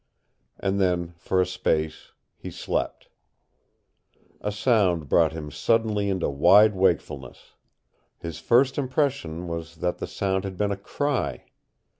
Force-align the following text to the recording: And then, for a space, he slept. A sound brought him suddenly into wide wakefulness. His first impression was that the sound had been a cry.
And 0.59 0.81
then, 0.81 1.13
for 1.19 1.39
a 1.39 1.45
space, 1.45 2.11
he 2.35 2.49
slept. 2.49 3.07
A 4.39 4.51
sound 4.51 5.07
brought 5.07 5.31
him 5.33 5.51
suddenly 5.51 6.09
into 6.09 6.27
wide 6.27 6.73
wakefulness. 6.73 7.53
His 8.17 8.39
first 8.39 8.79
impression 8.79 9.47
was 9.47 9.75
that 9.75 9.99
the 9.99 10.07
sound 10.07 10.43
had 10.43 10.57
been 10.57 10.71
a 10.71 10.75
cry. 10.75 11.45